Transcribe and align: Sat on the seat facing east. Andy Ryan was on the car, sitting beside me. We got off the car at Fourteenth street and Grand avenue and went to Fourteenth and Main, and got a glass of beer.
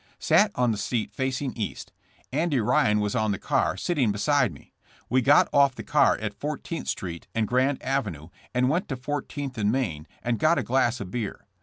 Sat 0.17 0.49
on 0.55 0.71
the 0.71 0.79
seat 0.79 1.11
facing 1.13 1.55
east. 1.55 1.91
Andy 2.33 2.59
Ryan 2.59 3.01
was 3.01 3.13
on 3.13 3.31
the 3.31 3.37
car, 3.37 3.77
sitting 3.77 4.11
beside 4.11 4.51
me. 4.51 4.73
We 5.11 5.21
got 5.21 5.47
off 5.53 5.75
the 5.75 5.83
car 5.83 6.17
at 6.17 6.33
Fourteenth 6.33 6.87
street 6.87 7.27
and 7.35 7.47
Grand 7.47 7.83
avenue 7.83 8.29
and 8.51 8.67
went 8.67 8.87
to 8.89 8.95
Fourteenth 8.95 9.59
and 9.59 9.71
Main, 9.71 10.07
and 10.23 10.39
got 10.39 10.57
a 10.57 10.63
glass 10.63 11.01
of 11.01 11.11
beer. 11.11 11.45